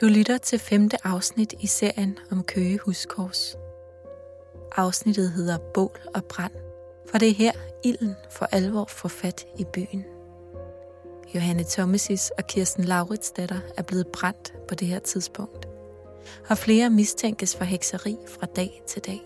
Du 0.00 0.06
lytter 0.06 0.38
til 0.38 0.58
femte 0.58 1.06
afsnit 1.06 1.54
i 1.60 1.66
serien 1.66 2.18
om 2.30 2.44
Køge 2.44 2.78
Huskors. 2.78 3.56
Afsnittet 4.76 5.30
hedder 5.30 5.58
Bål 5.74 6.00
og 6.14 6.24
Brand, 6.24 6.52
for 7.10 7.18
det 7.18 7.28
er 7.28 7.34
her, 7.34 7.52
ilden 7.84 8.14
for 8.30 8.46
alvor 8.52 8.84
får 8.84 9.08
fat 9.08 9.46
i 9.58 9.64
byen. 9.64 10.04
Johanne 11.34 11.64
Thomasis 11.64 12.30
og 12.38 12.46
Kirsten 12.46 12.84
Lauritsdatter 12.84 13.60
er 13.76 13.82
blevet 13.82 14.06
brændt 14.06 14.54
på 14.68 14.74
det 14.74 14.88
her 14.88 14.98
tidspunkt, 14.98 15.68
og 16.48 16.58
flere 16.58 16.90
mistænkes 16.90 17.56
for 17.56 17.64
hekseri 17.64 18.16
fra 18.28 18.46
dag 18.46 18.82
til 18.86 19.02
dag. 19.06 19.20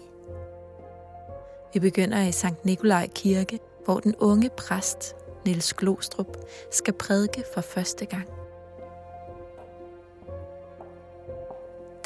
Vi 1.75 1.81
begynder 1.81 2.23
i 2.23 2.33
Sankt 2.33 2.65
Nikolaj 2.65 3.09
Kirke, 3.15 3.59
hvor 3.85 4.01
den 4.01 4.17
unge 4.17 4.51
præst, 4.57 5.17
Niels 5.45 5.75
Glostrup, 5.75 6.37
skal 6.71 6.95
prædike 6.95 7.45
for 7.55 7.61
første 7.61 8.07
gang. 8.07 8.34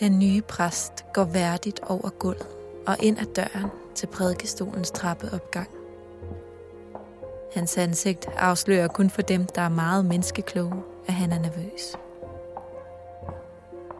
Den 0.00 0.18
nye 0.18 0.42
præst 0.42 0.92
går 1.12 1.24
værdigt 1.24 1.80
over 1.86 2.08
gulvet 2.08 2.46
og 2.86 2.96
ind 3.00 3.18
ad 3.18 3.24
døren 3.24 3.70
til 3.94 4.06
prædikestolens 4.06 4.90
trappeopgang. 4.90 5.68
Hans 7.54 7.78
ansigt 7.78 8.26
afslører 8.36 8.88
kun 8.88 9.10
for 9.10 9.22
dem, 9.22 9.46
der 9.46 9.62
er 9.62 9.68
meget 9.68 10.04
menneskekloge, 10.04 10.82
at 11.06 11.14
han 11.14 11.32
er 11.32 11.38
nervøs. 11.38 11.96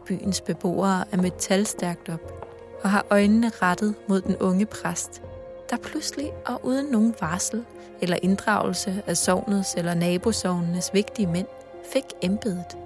Byens 0.05 0.41
beboere 0.41 1.03
er 1.11 1.17
mødt 1.17 1.37
talstærkt 1.37 2.09
op 2.09 2.47
og 2.83 2.89
har 2.89 3.05
øjnene 3.09 3.51
rettet 3.61 3.95
mod 4.07 4.21
den 4.21 4.37
unge 4.37 4.65
præst, 4.65 5.21
der 5.69 5.77
pludselig 5.77 6.31
og 6.45 6.65
uden 6.65 6.85
nogen 6.85 7.15
varsel 7.19 7.65
eller 8.01 8.17
inddragelse 8.21 9.03
af 9.07 9.17
sovnets 9.17 9.73
eller 9.73 9.93
nabosovnenes 9.93 10.93
vigtige 10.93 11.27
mænd 11.27 11.47
fik 11.93 12.05
embedet. 12.21 12.77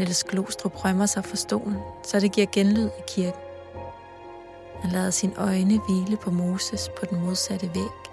Niels 0.00 0.24
Glostrup 0.24 0.84
rømmer 0.84 1.06
sig 1.06 1.24
for 1.24 1.36
stolen, 1.36 1.76
så 2.02 2.20
det 2.20 2.32
giver 2.32 2.46
genlyd 2.52 2.86
i 2.86 3.02
kirken. 3.08 3.40
Han 4.80 4.90
lader 4.90 5.10
sine 5.10 5.36
øjne 5.36 5.80
hvile 5.86 6.16
på 6.16 6.30
Moses 6.30 6.90
på 6.98 7.06
den 7.10 7.20
modsatte 7.20 7.70
væg, 7.74 8.10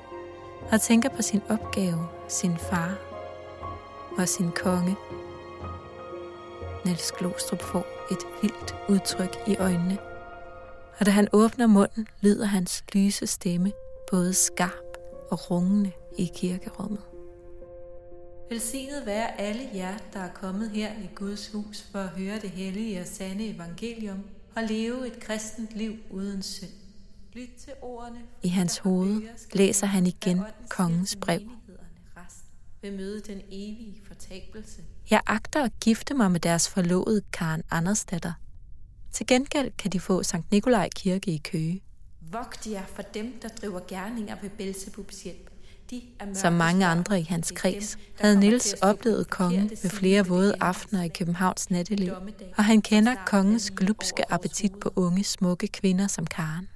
og 0.72 0.82
tænker 0.82 1.10
på 1.10 1.22
sin 1.22 1.42
opgave, 1.50 2.08
sin 2.28 2.58
far 2.58 2.98
og 4.18 4.30
sin 4.30 4.52
konge. 4.52 4.96
Niels 6.86 7.12
Glostrup 7.12 7.62
får 7.62 7.86
et 8.12 8.28
vildt 8.42 8.76
udtryk 8.90 9.38
i 9.48 9.58
øjnene, 9.58 9.98
og 11.00 11.06
da 11.06 11.12
han 11.12 11.28
åbner 11.34 11.68
munden, 11.68 12.08
lyder 12.22 12.46
hans 12.46 12.84
lyse 12.94 13.28
stemme 13.28 13.72
både 14.12 14.34
skarp 14.34 14.98
og 15.32 15.52
rungende 15.52 15.92
i 16.18 16.32
kirkerummet. 16.36 17.02
Velsignet 18.50 19.06
være 19.06 19.42
alle 19.42 19.70
jer, 19.74 19.98
der 20.14 20.20
er 20.20 20.34
kommet 20.34 20.70
her 20.70 20.92
i 20.94 21.10
Guds 21.16 21.52
hus 21.52 21.88
for 21.92 22.00
at 22.00 22.08
høre 22.10 22.40
det 22.40 22.50
hellige 22.50 23.02
og 23.02 23.08
sande 23.08 23.50
evangelium 23.50 24.24
og 24.56 24.64
leve 24.64 25.08
et 25.08 25.20
kristent 25.20 25.74
liv 25.76 25.96
uden 26.10 26.44
synd. 26.44 26.70
Lyt 27.34 27.50
til 27.60 27.74
ordene. 27.82 28.20
I 28.44 28.48
hans 28.48 28.78
hoved 28.78 29.22
læser 29.54 29.88
han 29.88 30.08
igen 30.08 30.42
kongens 30.70 31.16
brev. 31.22 31.42
Vil 32.82 32.94
møde 32.94 33.22
den 33.22 33.42
evige 33.50 34.02
fortabelse. 34.08 34.82
Jeg 35.10 35.22
agter 35.26 35.64
at 35.64 35.72
gifte 35.80 36.14
mig 36.14 36.32
med 36.32 36.40
deres 36.40 36.70
forlovede 36.70 37.22
Karen 37.34 37.64
Andersdatter. 37.72 38.34
Til 39.12 39.28
gengæld 39.28 39.72
kan 39.78 39.92
de 39.92 40.00
få 40.00 40.24
Sankt 40.24 40.52
Nikolaj 40.52 40.90
Kirke 40.96 41.32
i 41.32 41.38
Køge. 41.38 41.82
Vogt 42.22 42.68
jer 42.68 42.86
for 42.86 43.02
dem, 43.02 43.40
der 43.42 43.48
driver 43.48 43.80
gerninger 43.88 44.36
ved 44.42 44.50
Belzebubs 44.50 45.24
hjælp. 45.24 45.50
Som 46.34 46.54
mange 46.54 46.86
andre 46.86 47.20
i 47.20 47.24
hans 47.24 47.52
kreds 47.56 47.98
havde 48.20 48.40
Nils 48.40 48.74
oplevet 48.74 49.30
kongen 49.30 49.70
ved 49.70 49.90
flere 49.90 50.28
våde 50.28 50.56
aftener 50.60 51.04
i 51.04 51.08
Københavns 51.08 51.70
natteliv, 51.70 52.14
og 52.58 52.66
han 52.66 52.82
kender 52.82 53.16
kongens 53.26 53.72
glupske 53.72 54.32
appetit 54.32 54.80
på 54.80 54.94
unge, 54.96 55.24
smukke 55.24 55.68
kvinder 55.68 56.08
som 56.08 56.26
Karen. 56.26 56.68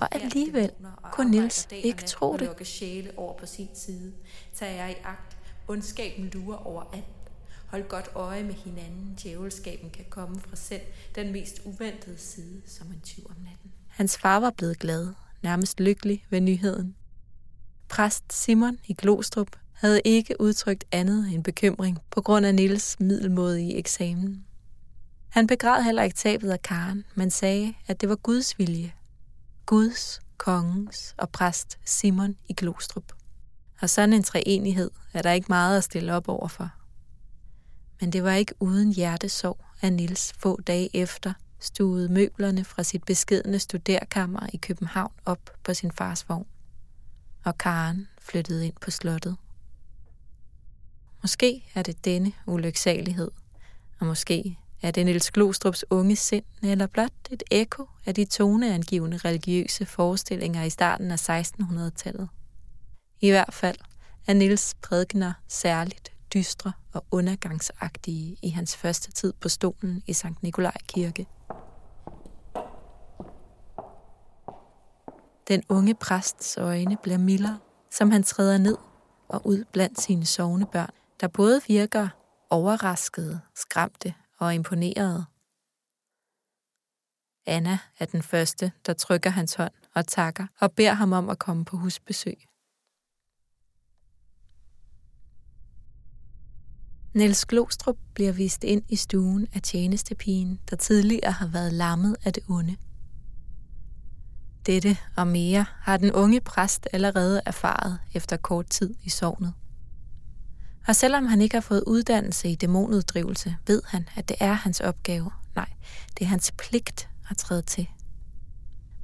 Og 0.00 0.14
alligevel 0.14 0.70
kunne 1.12 1.30
Nils 1.30 1.68
ikke 1.72 2.02
tro 2.02 2.36
det. 2.36 2.48
over 3.16 3.38
på 3.38 3.46
sin 3.46 3.68
side. 3.74 4.12
Tag 4.54 4.76
jeg 4.76 4.90
i 4.90 4.94
agt. 5.04 5.36
Ondskaben 5.68 6.30
lurer 6.32 6.66
overalt. 6.66 7.04
Hold 7.66 7.88
godt 7.88 8.10
øje 8.14 8.42
med 8.42 8.54
hinanden. 8.54 9.18
Djævelskaben 9.22 9.90
kan 9.90 10.04
komme 10.10 10.40
fra 10.40 10.56
selv 10.56 10.80
den 11.14 11.32
mest 11.32 11.60
uventede 11.64 12.18
side 12.18 12.62
som 12.66 12.86
en 12.86 13.00
tyv 13.04 13.26
om 13.30 13.36
natten. 13.44 13.72
Hans 13.88 14.18
far 14.18 14.40
var 14.40 14.50
blevet 14.50 14.78
glad, 14.78 15.08
nærmest 15.42 15.80
lykkelig 15.80 16.24
ved 16.30 16.40
nyheden. 16.40 16.94
Præst 17.88 18.32
Simon 18.32 18.78
i 18.86 18.94
Glostrup 18.94 19.48
havde 19.72 20.00
ikke 20.04 20.40
udtrykt 20.40 20.84
andet 20.92 21.34
end 21.34 21.44
bekymring 21.44 21.98
på 22.10 22.20
grund 22.20 22.46
af 22.46 22.54
Nils 22.54 22.96
middelmådige 23.00 23.76
eksamen. 23.76 24.44
Han 25.28 25.46
begræd 25.46 25.82
heller 25.82 26.02
ikke 26.02 26.16
tabet 26.16 26.50
af 26.50 26.62
Karen, 26.62 27.04
men 27.14 27.30
sagde, 27.30 27.74
at 27.86 28.00
det 28.00 28.08
var 28.08 28.16
Guds 28.16 28.58
vilje. 28.58 28.92
Guds, 29.66 30.20
kongens 30.36 31.14
og 31.18 31.30
præst 31.30 31.78
Simon 31.84 32.36
i 32.48 32.52
Glostrup. 32.52 33.12
Og 33.80 33.90
sådan 33.90 34.12
en 34.12 34.22
treenighed 34.22 34.90
er 35.12 35.22
der 35.22 35.32
ikke 35.32 35.46
meget 35.48 35.78
at 35.78 35.84
stille 35.84 36.14
op 36.14 36.28
overfor. 36.28 36.70
Men 38.00 38.12
det 38.12 38.22
var 38.22 38.32
ikke 38.32 38.54
uden 38.60 38.92
hjertesorg, 38.92 39.58
at 39.80 39.92
Nils 39.92 40.32
få 40.38 40.60
dage 40.60 40.96
efter 40.96 41.32
stuede 41.60 42.08
møblerne 42.08 42.64
fra 42.64 42.82
sit 42.82 43.04
beskedne 43.04 43.58
studerkammer 43.58 44.46
i 44.52 44.56
København 44.56 45.12
op 45.24 45.50
på 45.64 45.74
sin 45.74 45.92
fars 45.92 46.28
vogn 46.28 46.46
og 47.46 47.58
Karen 47.58 48.08
flyttede 48.20 48.66
ind 48.66 48.74
på 48.80 48.90
slottet. 48.90 49.36
Måske 51.22 51.64
er 51.74 51.82
det 51.82 52.04
denne 52.04 52.32
ulyksalighed, 52.46 53.30
og 53.98 54.06
måske 54.06 54.58
er 54.82 54.90
det 54.90 55.06
Niels 55.06 55.30
Glostrups 55.30 55.84
unge 55.90 56.16
sind, 56.16 56.44
eller 56.62 56.86
blot 56.86 57.12
et 57.30 57.42
ekko 57.50 57.88
af 58.06 58.14
de 58.14 58.24
toneangivende 58.24 59.16
religiøse 59.16 59.86
forestillinger 59.86 60.62
i 60.62 60.70
starten 60.70 61.10
af 61.10 61.28
1600-tallet. 61.28 62.28
I 63.20 63.30
hvert 63.30 63.54
fald 63.54 63.76
er 64.26 64.34
Niels 64.34 64.74
prædikner 64.82 65.32
særligt 65.48 66.12
dystre 66.34 66.72
og 66.92 67.04
undergangsagtige 67.10 68.36
i 68.42 68.48
hans 68.48 68.76
første 68.76 69.12
tid 69.12 69.32
på 69.40 69.48
stolen 69.48 70.02
i 70.06 70.12
Sankt 70.12 70.42
Nikolaj 70.42 70.76
Kirke. 70.88 71.26
Den 75.48 75.62
unge 75.68 75.94
præsts 75.94 76.58
øjne 76.58 76.96
bliver 77.02 77.18
mildere, 77.18 77.58
som 77.90 78.10
han 78.10 78.22
træder 78.22 78.58
ned 78.58 78.76
og 79.28 79.46
ud 79.46 79.64
blandt 79.72 80.00
sine 80.00 80.26
sovende 80.26 80.66
børn, 80.72 80.90
der 81.20 81.28
både 81.28 81.60
virker 81.68 82.08
overraskede, 82.50 83.40
skræmte 83.54 84.14
og 84.38 84.54
imponerede. 84.54 85.24
Anna 87.46 87.78
er 87.98 88.06
den 88.06 88.22
første, 88.22 88.72
der 88.86 88.92
trykker 88.92 89.30
hans 89.30 89.54
hånd 89.54 89.72
og 89.94 90.06
takker 90.06 90.46
og 90.60 90.72
beder 90.72 90.92
ham 90.92 91.12
om 91.12 91.30
at 91.30 91.38
komme 91.38 91.64
på 91.64 91.76
husbesøg. 91.76 92.38
Niels 97.14 97.46
Glostrup 97.46 97.96
bliver 98.14 98.32
vist 98.32 98.64
ind 98.64 98.82
i 98.88 98.96
stuen 98.96 99.46
af 99.54 99.62
tjenestepigen, 99.62 100.60
der 100.70 100.76
tidligere 100.76 101.32
har 101.32 101.46
været 101.46 101.72
lammet 101.72 102.16
af 102.24 102.32
det 102.32 102.42
onde. 102.48 102.76
Dette 104.66 104.96
og 105.16 105.28
mere 105.28 105.66
har 105.80 105.96
den 105.96 106.12
unge 106.12 106.40
præst 106.40 106.88
allerede 106.92 107.42
erfaret 107.46 107.98
efter 108.14 108.36
kort 108.36 108.66
tid 108.66 108.94
i 109.02 109.10
sovnet. 109.10 109.52
Og 110.86 110.96
selvom 110.96 111.26
han 111.26 111.40
ikke 111.40 111.56
har 111.56 111.60
fået 111.60 111.84
uddannelse 111.86 112.48
i 112.48 112.54
dæmonuddrivelse, 112.54 113.56
ved 113.66 113.82
han, 113.86 114.08
at 114.16 114.28
det 114.28 114.36
er 114.40 114.52
hans 114.52 114.80
opgave. 114.80 115.30
Nej, 115.56 115.68
det 116.18 116.24
er 116.24 116.28
hans 116.28 116.52
pligt 116.58 117.08
at 117.30 117.36
træde 117.36 117.62
til. 117.62 117.86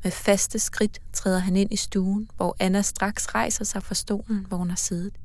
Med 0.03 0.11
faste 0.11 0.59
skridt 0.59 1.00
træder 1.12 1.39
han 1.39 1.56
ind 1.56 1.73
i 1.73 1.77
stuen, 1.77 2.31
hvor 2.37 2.56
Anna 2.59 2.83
straks 2.83 3.34
rejser 3.34 3.65
sig 3.65 3.83
fra 3.83 3.94
stolen, 3.94 4.47
hvor 4.49 4.56
hun 4.56 4.69
har 4.69 4.76
siddet. 4.76 5.19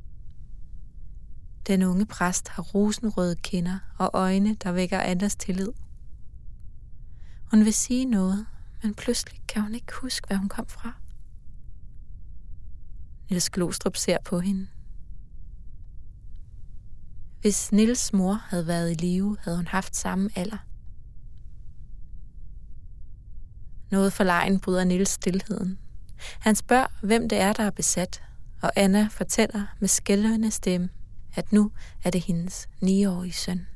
Den 1.67 1.83
unge 1.83 2.05
præst 2.05 2.47
har 2.47 2.63
rosenrøde 2.63 3.35
kinder 3.35 3.79
og 3.97 4.09
øjne, 4.13 4.55
der 4.63 4.71
vækker 4.71 4.99
Annas 4.99 5.35
tillid. 5.35 5.71
Hun 7.51 7.65
vil 7.65 7.73
sige 7.73 8.05
noget, 8.05 8.45
men 8.83 8.93
pludselig 8.95 9.41
kan 9.47 9.61
hun 9.61 9.75
ikke 9.75 9.93
huske, 10.01 10.27
hvad 10.27 10.37
hun 10.37 10.49
kom 10.49 10.67
fra. 10.67 10.93
Niels 13.29 13.49
Glostrup 13.49 13.97
ser 13.97 14.17
på 14.25 14.39
hende. 14.39 14.67
Hvis 17.41 17.71
Nils 17.71 18.13
mor 18.13 18.33
havde 18.33 18.67
været 18.67 18.91
i 18.91 18.93
live, 18.93 19.37
havde 19.41 19.57
hun 19.57 19.67
haft 19.67 19.95
samme 19.95 20.29
alder. 20.35 20.57
Noget 23.91 24.13
for 24.13 24.23
lejen 24.23 24.59
bryder 24.59 24.83
Nils 24.83 25.09
stillheden. 25.09 25.79
Han 26.39 26.55
spørger, 26.55 26.87
hvem 27.01 27.29
det 27.29 27.37
er, 27.37 27.53
der 27.53 27.63
er 27.63 27.71
besat, 27.71 28.23
og 28.61 28.71
Anna 28.75 29.07
fortæller 29.11 29.65
med 29.79 29.87
skælvende 29.87 30.51
stemme, 30.51 30.89
at 31.35 31.51
nu 31.51 31.71
er 32.03 32.09
det 32.09 32.21
hendes 32.21 32.69
niårige 32.81 33.33
søn. 33.33 33.67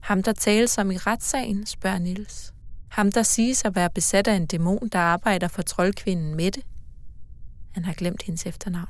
Ham, 0.00 0.22
der 0.22 0.32
tales 0.32 0.78
om 0.78 0.90
i 0.90 0.96
retssagen, 0.96 1.66
spørger 1.66 1.98
Nils. 1.98 2.53
Ham, 2.94 3.12
der 3.12 3.22
siges 3.22 3.64
at 3.64 3.74
være 3.74 3.90
besat 3.90 4.28
af 4.28 4.34
en 4.34 4.46
dæmon, 4.46 4.88
der 4.88 4.98
arbejder 4.98 5.48
for 5.48 5.62
troldkvinden 5.62 6.34
Mette. 6.34 6.62
Han 7.72 7.84
har 7.84 7.94
glemt 7.94 8.22
hendes 8.22 8.46
efternavn. 8.46 8.88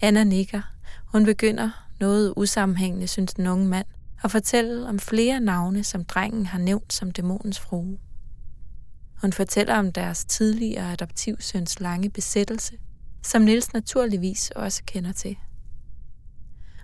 Anna 0.00 0.24
nikker. 0.24 0.62
Hun 1.06 1.24
begynder 1.24 1.70
noget 2.00 2.34
usammenhængende, 2.36 3.06
synes 3.06 3.34
den 3.34 3.46
unge 3.46 3.68
mand, 3.68 3.86
at 4.24 4.30
fortælle 4.30 4.88
om 4.88 4.98
flere 4.98 5.40
navne, 5.40 5.84
som 5.84 6.04
drengen 6.04 6.46
har 6.46 6.58
nævnt 6.58 6.92
som 6.92 7.10
dæmonens 7.10 7.60
frue. 7.60 7.98
Hun 9.20 9.32
fortæller 9.32 9.74
om 9.76 9.92
deres 9.92 10.24
tidligere 10.24 10.92
adoptivsøns 10.92 11.80
lange 11.80 12.10
besættelse, 12.10 12.78
som 13.22 13.42
Nils 13.42 13.72
naturligvis 13.72 14.50
også 14.50 14.82
kender 14.86 15.12
til. 15.12 15.36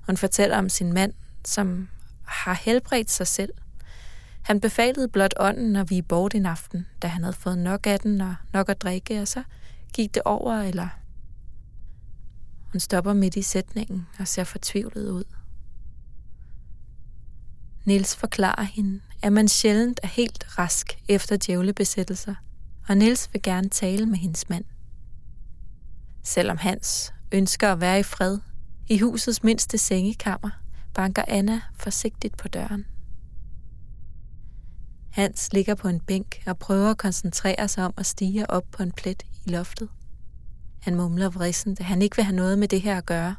Hun 0.06 0.17
fortæller 0.17 0.59
om 0.59 0.69
sin 0.69 0.93
mand, 0.93 1.12
som 1.44 1.89
har 2.27 2.55
helbredt 2.55 3.11
sig 3.11 3.27
selv. 3.27 3.53
Han 4.49 4.61
befalede 4.61 5.09
blot 5.09 5.35
ånden 5.41 5.77
at 5.77 5.91
vi 5.91 6.03
bort 6.03 6.35
en 6.35 6.47
aften, 6.47 6.87
da 7.03 7.06
han 7.06 7.23
havde 7.23 7.37
fået 7.37 7.59
nok 7.59 7.87
af 7.87 8.00
den 8.00 8.21
og 8.21 8.35
nok 8.53 8.69
at 8.69 8.83
drikke, 8.83 9.23
og 9.23 9.29
så 9.29 9.43
gik 9.95 10.15
det 10.15 10.23
over, 10.25 10.55
eller... 10.55 10.89
Hun 12.73 12.81
stopper 12.81 13.12
midt 13.12 13.37
i 13.37 13.43
sætningen 13.43 14.06
og 14.19 14.29
ser 14.29 14.45
fortvivlet 14.45 15.11
ud. 15.11 15.25
Nils 17.85 18.17
forklarer 18.17 18.62
hende, 18.62 19.00
at 19.23 19.33
man 19.33 19.49
sjældent 19.49 20.00
er 20.03 20.09
helt 20.09 20.59
rask 20.59 20.99
efter 21.09 21.37
djævlebesættelser, 21.47 22.35
og 22.89 22.97
Nils 22.97 23.29
vil 23.33 23.43
gerne 23.43 23.69
tale 23.69 24.06
med 24.06 24.19
hendes 24.19 24.49
mand. 24.49 24.65
Selvom 26.23 26.56
Hans 26.56 27.15
ønsker 27.33 27.73
at 27.73 27.81
være 27.81 28.01
i 28.01 28.03
fred 28.03 28.39
i 28.87 28.99
husets 28.99 29.43
mindste 29.43 29.79
sengekammer, 29.79 30.51
banker 30.94 31.25
Anna 31.29 31.61
forsigtigt 31.75 32.37
på 32.37 32.49
døren. 32.49 32.87
Hans 35.19 35.53
ligger 35.53 35.75
på 35.75 35.88
en 35.88 36.00
bænk 36.00 36.43
og 36.47 36.59
prøver 36.59 36.91
at 36.91 36.99
koncentrere 36.99 37.69
sig 37.69 37.85
om 37.85 37.94
at 37.97 38.06
stige 38.06 38.50
op 38.50 38.65
på 38.73 38.82
en 38.82 38.93
plet 38.93 39.23
i 39.47 39.50
loftet. 39.50 39.88
Han 40.81 40.94
mumler 40.94 41.29
vridsende, 41.31 41.76
at 41.81 41.87
han 41.87 42.03
ikke 42.03 42.17
vil 42.17 42.25
have 42.25 42.37
noget 42.37 42.59
med 42.59 42.69
det 42.69 42.81
her 42.81 42.99
at 42.99 43.06
gøre. 43.06 43.37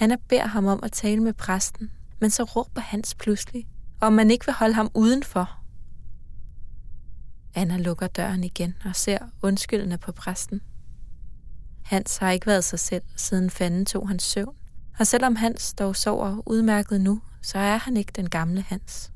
Anna 0.00 0.16
beder 0.28 0.46
ham 0.46 0.66
om 0.66 0.80
at 0.82 0.92
tale 0.92 1.22
med 1.22 1.32
præsten, 1.32 1.90
men 2.20 2.30
så 2.30 2.44
råber 2.44 2.80
Hans 2.80 3.14
pludselig, 3.14 3.66
om 4.00 4.12
man 4.12 4.30
ikke 4.30 4.46
vil 4.46 4.54
holde 4.54 4.74
ham 4.74 4.90
udenfor. 4.94 5.58
Anna 7.54 7.76
lukker 7.76 8.06
døren 8.06 8.44
igen 8.44 8.74
og 8.84 8.96
ser 8.96 9.18
undskyldende 9.42 9.98
på 9.98 10.12
præsten. 10.12 10.60
Hans 11.84 12.16
har 12.16 12.30
ikke 12.30 12.46
været 12.46 12.64
sig 12.64 12.78
selv, 12.78 13.02
siden 13.16 13.50
fanden 13.50 13.86
tog 13.86 14.08
hans 14.08 14.22
søvn, 14.22 14.56
og 14.98 15.06
selvom 15.06 15.36
Hans 15.36 15.74
dog 15.74 15.96
sover 15.96 16.42
udmærket 16.46 17.00
nu, 17.00 17.20
så 17.42 17.58
er 17.58 17.76
han 17.76 17.96
ikke 17.96 18.12
den 18.16 18.30
gamle 18.30 18.62
Hans. 18.62 19.12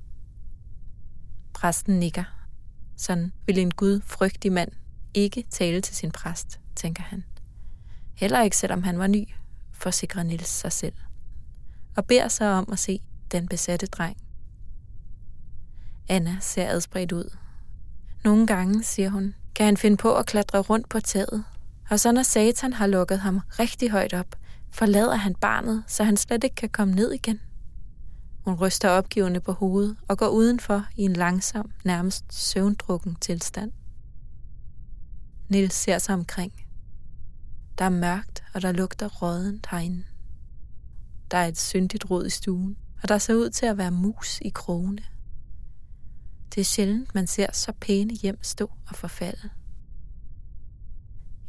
Præsten 1.62 1.98
nikker. 1.98 2.24
Sådan 2.96 3.32
vil 3.46 3.58
en 3.58 3.70
gudfrygtig 3.70 4.52
mand 4.52 4.70
ikke 5.14 5.44
tale 5.50 5.80
til 5.80 5.96
sin 5.96 6.10
præst, 6.10 6.60
tænker 6.76 7.02
han. 7.02 7.24
Heller 8.14 8.42
ikke 8.42 8.56
selvom 8.56 8.82
han 8.82 8.98
var 8.98 9.06
ny, 9.06 9.28
forsikrer 9.72 10.22
Nils 10.22 10.48
sig 10.48 10.72
selv. 10.72 10.94
Og 11.96 12.06
beder 12.06 12.28
sig 12.28 12.52
om 12.52 12.68
at 12.72 12.78
se 12.78 13.00
den 13.32 13.48
besatte 13.48 13.86
dreng. 13.86 14.16
Anna 16.08 16.36
ser 16.40 16.68
adspredt 16.68 17.12
ud. 17.12 17.36
Nogle 18.24 18.46
gange, 18.46 18.82
siger 18.82 19.10
hun, 19.10 19.34
kan 19.54 19.66
han 19.66 19.76
finde 19.76 19.96
på 19.96 20.16
at 20.16 20.26
klatre 20.26 20.58
rundt 20.58 20.88
på 20.88 21.00
taget, 21.00 21.44
og 21.90 22.00
så 22.00 22.12
når 22.12 22.22
Satan 22.22 22.72
har 22.72 22.86
lukket 22.86 23.20
ham 23.20 23.40
rigtig 23.58 23.90
højt 23.90 24.14
op, 24.14 24.36
forlader 24.70 25.16
han 25.16 25.34
barnet, 25.34 25.84
så 25.86 26.04
han 26.04 26.16
slet 26.16 26.44
ikke 26.44 26.56
kan 26.56 26.70
komme 26.70 26.94
ned 26.94 27.12
igen. 27.12 27.40
Hun 28.44 28.54
ryster 28.54 28.88
opgivende 28.88 29.40
på 29.40 29.52
hovedet 29.52 29.96
og 30.08 30.18
går 30.18 30.28
udenfor 30.28 30.86
i 30.96 31.02
en 31.02 31.12
langsom, 31.12 31.70
nærmest 31.84 32.24
søvndrukken 32.30 33.14
tilstand. 33.20 33.72
Nils 35.48 35.74
ser 35.74 35.98
sig 35.98 36.14
omkring. 36.14 36.52
Der 37.78 37.84
er 37.84 37.90
mørkt, 37.90 38.44
og 38.54 38.62
der 38.62 38.72
lugter 38.72 39.08
rådent 39.08 39.66
herinde. 39.70 40.04
Der 41.30 41.38
er 41.38 41.46
et 41.46 41.58
syndigt 41.58 42.10
rod 42.10 42.26
i 42.26 42.30
stuen, 42.30 42.76
og 43.02 43.08
der 43.08 43.18
ser 43.18 43.34
ud 43.34 43.50
til 43.50 43.66
at 43.66 43.78
være 43.78 43.90
mus 43.90 44.40
i 44.40 44.48
krogene. 44.48 45.02
Det 46.54 46.60
er 46.60 46.64
sjældent, 46.64 47.14
man 47.14 47.26
ser 47.26 47.52
så 47.52 47.72
pæne 47.80 48.14
hjem 48.14 48.38
stå 48.42 48.70
og 48.88 48.96
forfalde. 48.96 49.50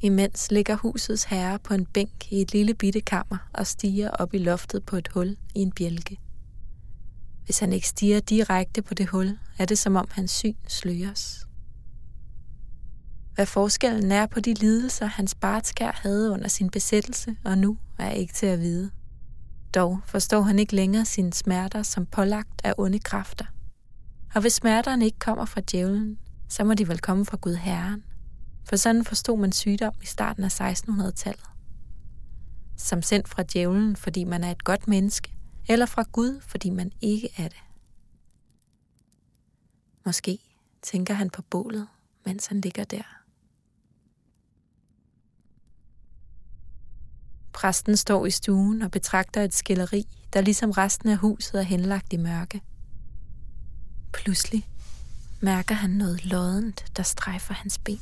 Imens 0.02 0.52
ligger 0.52 0.76
husets 0.76 1.24
herre 1.24 1.60
på 1.60 1.74
en 1.74 1.86
bænk 1.86 2.32
i 2.32 2.42
et 2.42 2.54
lille 2.54 2.74
bitte 2.74 3.02
kammer 3.02 3.38
og 3.54 3.68
stiger 3.68 4.10
op 4.10 4.34
i 4.34 4.38
loftet 4.38 4.86
på 4.86 4.96
et 4.96 5.08
hul 5.08 5.38
i 5.56 5.60
en 5.60 5.72
bjælke. 5.72 6.20
Hvis 7.46 7.60
han 7.60 7.74
ikke 7.74 7.88
stiger 7.88 8.20
direkte 8.20 8.82
på 8.82 8.94
det 8.94 9.08
hul, 9.08 9.38
er 9.58 9.66
det 9.66 9.78
som 9.78 9.96
om 9.96 10.08
hans 10.12 10.32
syn 10.32 10.56
sløres. 10.68 11.48
Hvad 13.36 13.46
forskellen 13.46 14.12
er 14.12 14.26
på 14.26 14.40
de 14.40 14.54
lidelser, 14.54 15.06
hans 15.06 15.36
bartskær 15.36 15.92
havde 16.04 16.32
under 16.32 16.48
sin 16.48 16.70
besættelse 16.70 17.36
og 17.46 17.58
nu, 17.58 17.78
er 18.00 18.12
ikke 18.12 18.34
til 18.34 18.46
at 18.46 18.60
vide. 18.60 18.92
Dog 19.76 20.00
forstår 20.06 20.42
han 20.42 20.60
ikke 20.60 20.76
længere 20.76 21.06
sine 21.06 21.34
smerter 21.34 21.84
som 21.84 22.06
pålagt 22.06 22.62
af 22.64 22.74
onde 22.78 23.00
kræfter. 23.00 23.46
Og 24.36 24.42
hvis 24.42 24.54
smerterne 24.54 25.06
ikke 25.06 25.20
kommer 25.20 25.46
fra 25.46 25.62
djævlen, 25.72 26.18
så 26.50 26.64
må 26.64 26.74
de 26.74 26.88
vel 26.88 27.00
komme 27.00 27.26
fra 27.26 27.38
Gud 27.42 27.56
Herren. 27.56 28.04
For 28.70 28.76
sådan 28.76 29.06
forstod 29.06 29.38
man 29.40 29.52
sygdom 29.52 29.94
i 30.04 30.06
starten 30.06 30.44
af 30.44 30.62
1600-tallet. 30.62 31.46
Som 32.78 33.02
sendt 33.02 33.30
fra 33.30 33.44
djævlen, 33.44 33.96
fordi 33.96 34.24
man 34.24 34.44
er 34.44 34.52
et 34.52 34.64
godt 34.64 34.88
menneske, 34.88 35.34
eller 35.68 35.86
fra 35.86 36.04
Gud, 36.12 36.42
fordi 36.42 36.70
man 36.70 36.92
ikke 37.02 37.30
er 37.38 37.48
det. 37.48 37.64
Måske 40.06 40.40
tænker 40.82 41.14
han 41.14 41.30
på 41.30 41.42
bålet, 41.42 41.88
mens 42.26 42.48
han 42.48 42.62
ligger 42.62 42.84
der. 42.84 43.04
Præsten 47.54 47.98
står 47.98 48.26
i 48.26 48.32
stuen 48.32 48.82
og 48.82 48.92
betragter 48.92 49.42
et 49.42 49.54
skilleri, 49.54 50.08
der 50.34 50.42
ligesom 50.42 50.72
resten 50.72 51.10
af 51.10 51.18
huset 51.18 51.60
er 51.60 51.64
henlagt 51.64 52.14
i 52.14 52.18
mørke. 52.18 52.62
Pludselig 54.14 54.70
mærker 55.42 55.76
han 55.76 55.90
noget 55.90 56.26
loddent, 56.26 56.86
der 56.98 57.04
strejfer 57.04 57.54
hans 57.54 57.78
ben. 57.78 58.02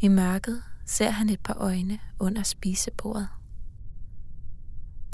I 0.00 0.08
mørket 0.08 0.62
ser 0.86 1.10
han 1.10 1.28
et 1.28 1.40
par 1.40 1.54
øjne 1.54 1.98
under 2.20 2.42
spisebordet. 2.42 3.28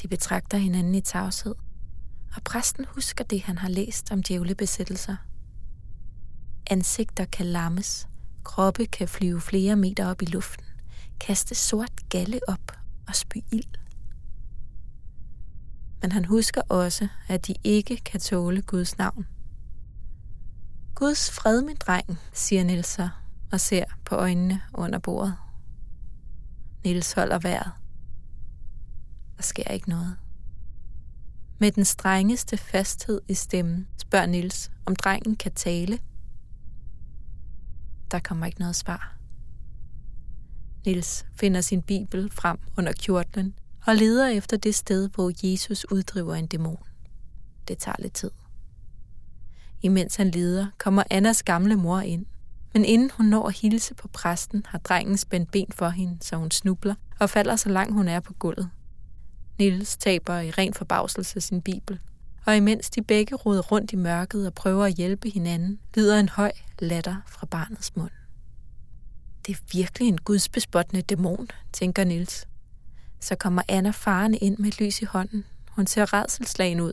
De 0.02 0.08
betragter 0.08 0.58
hinanden 0.58 0.94
i 0.94 1.00
tavshed, 1.00 1.54
og 2.36 2.42
præsten 2.42 2.84
husker 2.88 3.24
det, 3.24 3.42
han 3.42 3.58
har 3.58 3.68
læst 3.68 4.12
om 4.12 4.22
djævlebesættelser. 4.22 5.16
Ansigter 6.70 7.24
kan 7.24 7.46
lammes, 7.46 8.08
kroppe 8.44 8.86
kan 8.86 9.08
flyve 9.08 9.40
flere 9.40 9.76
meter 9.76 10.06
op 10.06 10.22
i 10.22 10.24
luften, 10.24 10.66
kaste 11.20 11.54
sort 11.54 12.08
galle 12.08 12.40
op 12.48 12.72
og 13.08 13.14
spy 13.14 13.36
ild. 13.52 13.74
Men 16.02 16.12
han 16.12 16.24
husker 16.24 16.62
også, 16.68 17.08
at 17.28 17.46
de 17.46 17.54
ikke 17.64 17.96
kan 17.96 18.20
tåle 18.20 18.62
Guds 18.62 18.98
navn. 18.98 19.26
Guds 20.94 21.30
fred, 21.30 21.62
min 21.62 21.76
dreng, 21.76 22.18
siger 22.32 22.64
Nils 22.64 22.98
og 23.52 23.60
ser 23.60 23.84
på 24.04 24.14
øjnene 24.14 24.60
under 24.74 24.98
bordet. 24.98 25.34
Nils 26.84 27.12
holder 27.12 27.38
vejret. 27.38 27.72
Der 29.38 29.44
sker 29.44 29.70
ikke 29.70 29.88
noget. 29.88 30.16
Med 31.58 31.72
den 31.72 31.84
strengeste 31.84 32.56
fasthed 32.56 33.20
i 33.28 33.34
stemmen 33.34 33.88
spørger 33.96 34.26
Nils, 34.26 34.70
om 34.86 34.96
drengen 34.96 35.36
kan 35.36 35.52
tale. 35.52 35.98
Der 38.10 38.18
kommer 38.18 38.46
ikke 38.46 38.60
noget 38.60 38.76
svar. 38.76 39.16
Nils 40.86 41.26
finder 41.34 41.60
sin 41.60 41.82
bibel 41.82 42.30
frem 42.32 42.58
under 42.78 42.92
kjortlen 42.92 43.54
og 43.86 43.96
leder 43.96 44.28
efter 44.28 44.56
det 44.56 44.74
sted, 44.74 45.08
hvor 45.14 45.32
Jesus 45.42 45.86
uddriver 45.92 46.34
en 46.34 46.46
dæmon. 46.46 46.78
Det 47.68 47.78
tager 47.78 47.96
lidt 47.98 48.14
tid. 48.14 48.30
Imens 49.82 50.16
han 50.16 50.30
leder, 50.30 50.66
kommer 50.78 51.02
Annas 51.10 51.42
gamle 51.42 51.76
mor 51.76 52.00
ind– 52.00 52.26
men 52.74 52.84
inden 52.84 53.10
hun 53.16 53.26
når 53.26 53.46
at 53.48 53.56
hilse 53.56 53.94
på 53.94 54.08
præsten, 54.08 54.66
har 54.66 54.78
drengen 54.78 55.16
spændt 55.16 55.50
ben 55.50 55.66
for 55.72 55.88
hende, 55.88 56.18
så 56.20 56.36
hun 56.36 56.50
snubler 56.50 56.94
og 57.20 57.30
falder 57.30 57.56
så 57.56 57.68
langt 57.68 57.92
hun 57.92 58.08
er 58.08 58.20
på 58.20 58.34
gulvet. 58.34 58.70
Nils 59.58 59.96
taber 59.96 60.38
i 60.38 60.50
ren 60.50 60.74
forbavselse 60.74 61.40
sin 61.40 61.62
bibel, 61.62 62.00
og 62.46 62.56
imens 62.56 62.90
de 62.90 63.02
begge 63.02 63.34
roder 63.34 63.62
rundt 63.62 63.92
i 63.92 63.96
mørket 63.96 64.46
og 64.46 64.54
prøver 64.54 64.84
at 64.84 64.94
hjælpe 64.94 65.30
hinanden, 65.30 65.80
lyder 65.96 66.20
en 66.20 66.28
høj 66.28 66.52
latter 66.78 67.16
fra 67.26 67.46
barnets 67.46 67.96
mund. 67.96 68.10
Det 69.46 69.56
er 69.56 69.60
virkelig 69.72 70.08
en 70.08 70.18
gudsbespottende 70.18 71.02
dæmon, 71.02 71.48
tænker 71.72 72.04
Nils. 72.04 72.48
Så 73.20 73.34
kommer 73.34 73.62
Anna 73.68 73.90
farne 73.90 74.36
ind 74.36 74.58
med 74.58 74.68
et 74.68 74.80
lys 74.80 75.02
i 75.02 75.04
hånden. 75.04 75.44
Hun 75.70 75.86
ser 75.86 76.12
redselslagen 76.12 76.80
ud. 76.80 76.92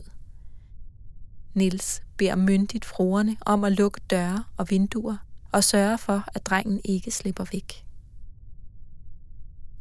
Nils 1.54 2.02
beder 2.16 2.36
myndigt 2.36 2.84
fruerne 2.84 3.36
om 3.40 3.64
at 3.64 3.72
lukke 3.72 4.00
døre 4.10 4.44
og 4.56 4.70
vinduer 4.70 5.16
og 5.52 5.64
sørge 5.64 5.98
for, 5.98 6.24
at 6.34 6.46
drengen 6.46 6.80
ikke 6.84 7.10
slipper 7.10 7.44
væk. 7.52 7.85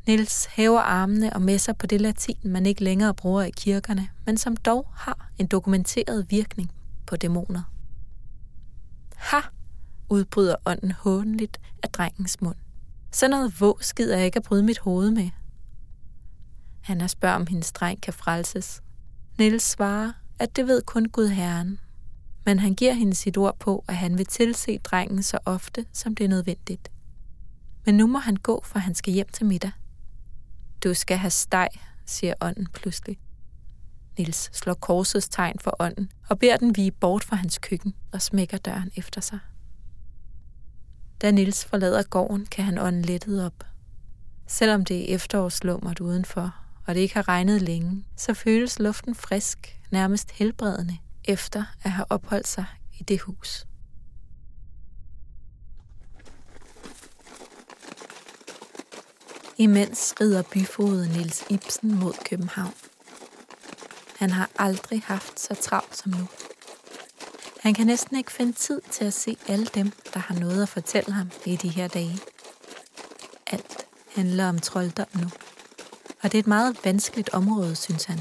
Nils 0.07 0.45
hæver 0.45 0.79
armene 0.79 1.33
og 1.33 1.41
messer 1.41 1.73
på 1.73 1.87
det 1.87 2.01
latin, 2.01 2.37
man 2.43 2.65
ikke 2.65 2.83
længere 2.83 3.13
bruger 3.13 3.43
i 3.43 3.51
kirkerne, 3.51 4.07
men 4.25 4.37
som 4.37 4.57
dog 4.57 4.87
har 4.95 5.31
en 5.37 5.47
dokumenteret 5.47 6.25
virkning 6.29 6.71
på 7.07 7.15
dæmoner. 7.15 7.61
Ha! 9.15 9.37
udbryder 10.09 10.55
ånden 10.65 10.91
hånligt 10.91 11.59
af 11.83 11.89
drengens 11.89 12.41
mund. 12.41 12.55
Sådan 13.11 13.31
noget 13.31 13.61
vås 13.61 13.85
skider 13.85 14.17
jeg 14.17 14.25
ikke 14.25 14.37
at 14.37 14.43
bryde 14.43 14.63
mit 14.63 14.79
hoved 14.79 15.11
med. 15.11 15.29
Han 16.81 17.01
er 17.01 17.07
spørger, 17.07 17.35
om 17.35 17.47
hendes 17.47 17.71
dreng 17.71 18.01
kan 18.01 18.13
frelses. 18.13 18.81
Niels 19.37 19.63
svarer, 19.63 20.11
at 20.39 20.55
det 20.55 20.67
ved 20.67 20.81
kun 20.81 21.05
Gud 21.05 21.27
Herren, 21.27 21.79
men 22.45 22.59
han 22.59 22.73
giver 22.75 22.93
hende 22.93 23.15
sit 23.15 23.37
ord 23.37 23.59
på, 23.59 23.83
at 23.87 23.95
han 23.95 24.17
vil 24.17 24.25
tilse 24.25 24.77
drengen 24.77 25.23
så 25.23 25.37
ofte, 25.45 25.85
som 25.93 26.15
det 26.15 26.23
er 26.23 26.29
nødvendigt. 26.29 26.91
Men 27.85 27.97
nu 27.97 28.07
må 28.07 28.19
han 28.19 28.35
gå, 28.35 28.61
for 28.63 28.79
han 28.79 28.95
skal 28.95 29.13
hjem 29.13 29.29
til 29.33 29.45
middag. 29.45 29.71
Du 30.85 30.93
skal 30.93 31.17
have 31.17 31.31
steg, 31.31 31.67
siger 32.05 32.33
ånden 32.41 32.67
pludselig. 32.73 33.17
Nils 34.17 34.49
slår 34.53 34.73
korsets 34.73 35.29
tegn 35.29 35.59
for 35.59 35.75
ånden 35.79 36.11
og 36.29 36.39
beder 36.39 36.57
den 36.57 36.75
vige 36.75 36.91
bort 36.91 37.23
fra 37.23 37.35
hans 37.35 37.57
køkken 37.57 37.93
og 38.11 38.21
smækker 38.21 38.57
døren 38.57 38.91
efter 38.95 39.21
sig. 39.21 39.39
Da 41.21 41.31
Nils 41.31 41.65
forlader 41.65 42.03
gården, 42.03 42.45
kan 42.45 42.63
han 42.63 42.77
ånde 42.77 43.01
lettet 43.01 43.45
op. 43.45 43.63
Selvom 44.47 44.85
det 44.85 45.11
er 45.11 45.15
efterårslummert 45.15 45.99
udenfor, 45.99 46.55
og 46.87 46.95
det 46.95 47.01
ikke 47.01 47.15
har 47.15 47.27
regnet 47.27 47.61
længe, 47.61 48.05
så 48.17 48.33
føles 48.33 48.79
luften 48.79 49.15
frisk, 49.15 49.81
nærmest 49.91 50.31
helbredende, 50.31 50.97
efter 51.23 51.63
at 51.83 51.91
have 51.91 52.05
opholdt 52.09 52.47
sig 52.47 52.65
i 52.99 53.03
det 53.03 53.21
hus. 53.21 53.65
Imens 59.57 60.13
rider 60.21 60.41
byfoden 60.41 61.09
Nils 61.09 61.43
Ibsen 61.49 61.99
mod 61.99 62.13
København. 62.25 62.73
Han 64.17 64.29
har 64.29 64.49
aldrig 64.57 65.03
haft 65.05 65.39
så 65.39 65.55
travlt 65.55 65.97
som 65.97 66.11
nu. 66.11 66.27
Han 67.59 67.73
kan 67.73 67.87
næsten 67.87 68.17
ikke 68.17 68.31
finde 68.31 68.53
tid 68.53 68.81
til 68.91 69.05
at 69.05 69.13
se 69.13 69.37
alle 69.47 69.65
dem, 69.65 69.91
der 70.13 70.19
har 70.19 70.35
noget 70.35 70.63
at 70.63 70.69
fortælle 70.69 71.13
ham 71.13 71.31
i 71.45 71.55
de 71.55 71.69
her 71.69 71.87
dage. 71.87 72.19
Alt 73.47 73.87
handler 74.15 74.49
om 74.49 74.59
trolddom 74.59 75.07
nu. 75.13 75.29
Og 76.23 76.31
det 76.31 76.35
er 76.35 76.39
et 76.39 76.47
meget 76.47 76.77
vanskeligt 76.83 77.29
område, 77.29 77.75
synes 77.75 78.03
han. 78.03 78.19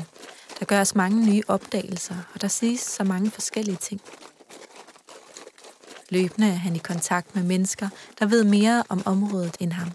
Der 0.59 0.65
gøres 0.65 0.95
mange 0.95 1.27
nye 1.27 1.43
opdagelser, 1.49 2.17
og 2.35 2.41
der 2.41 2.49
siges 2.49 2.81
så 2.81 3.05
mange 3.05 3.31
forskellige 3.31 3.77
ting. 3.77 4.01
Løbende 6.11 6.49
er 6.49 6.53
han 6.55 6.77
i 6.77 6.79
kontakt 6.79 7.35
med 7.35 7.43
mennesker, 7.43 7.89
der 8.19 8.27
ved 8.27 8.45
mere 8.45 8.85
om 8.89 9.03
området 9.07 9.57
end 9.61 9.73
ham. 9.73 9.89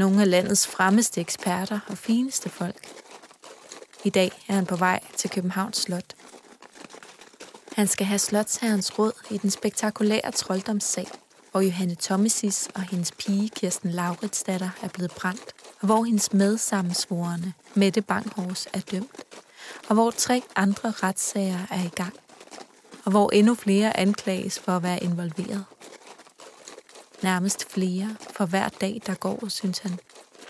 Nogle 0.00 0.20
af 0.20 0.30
landets 0.30 0.66
fremmeste 0.66 1.20
eksperter 1.20 1.78
og 1.88 1.98
fineste 1.98 2.48
folk. 2.48 2.88
I 4.04 4.10
dag 4.10 4.32
er 4.48 4.52
han 4.52 4.66
på 4.66 4.76
vej 4.76 5.00
til 5.16 5.30
Københavns 5.30 5.76
Slot. 5.76 6.14
Han 7.72 7.86
skal 7.86 8.06
have 8.06 8.18
slotsherrens 8.18 8.98
råd 8.98 9.12
i 9.30 9.38
den 9.38 9.50
spektakulære 9.50 10.30
trolddomssag, 10.32 11.06
hvor 11.50 11.60
Johanne 11.60 11.96
Thomasis 12.00 12.68
og 12.74 12.82
hendes 12.82 13.12
pige 13.12 13.48
Kirsten 13.48 13.90
Lauritsdatter 13.90 14.70
er 14.82 14.88
blevet 14.88 15.10
brændt, 15.10 15.52
og 15.80 15.86
hvor 15.86 16.04
hendes 16.04 16.32
medsammensvorene 16.32 17.52
Mette 17.74 18.02
Banghors 18.02 18.66
er 18.72 18.80
dømt, 18.80 19.24
og 19.88 19.94
hvor 19.94 20.10
tre 20.10 20.42
andre 20.56 20.90
retssager 20.90 21.58
er 21.70 21.82
i 21.82 21.90
gang, 21.94 22.14
og 23.04 23.10
hvor 23.10 23.30
endnu 23.30 23.54
flere 23.54 23.96
anklages 23.96 24.58
for 24.58 24.72
at 24.72 24.82
være 24.82 25.04
involveret. 25.04 25.64
Nærmest 27.22 27.70
flere 27.70 28.16
for 28.30 28.46
hver 28.46 28.68
dag, 28.68 29.02
der 29.06 29.14
går, 29.14 29.48
synes 29.48 29.78
han, 29.78 29.98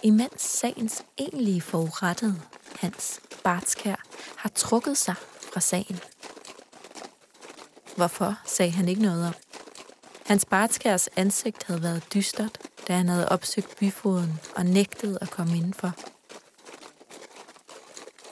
imens 0.03 0.43
sagens 0.43 1.03
egentlige 1.19 1.61
forurettede, 1.61 2.41
Hans 2.79 3.21
Bartskær, 3.45 4.05
har 4.37 4.49
trukket 4.49 4.99
sig 4.99 5.15
fra 5.53 5.61
sagen. 5.61 6.01
Hvorfor 7.97 8.35
sagde 8.47 8.73
han 8.73 8.89
ikke 8.89 9.03
noget 9.03 9.27
om? 9.27 9.35
Hans 10.27 10.45
Bartskærs 10.45 11.09
ansigt 11.17 11.65
havde 11.67 11.83
været 11.83 12.05
dystert, 12.15 12.59
da 12.89 12.97
han 12.97 13.09
havde 13.09 13.29
opsøgt 13.29 13.77
byfoden 13.79 14.41
og 14.57 14.67
nægtet 14.67 15.19
at 15.21 15.31
komme 15.31 15.57
indenfor. 15.57 15.93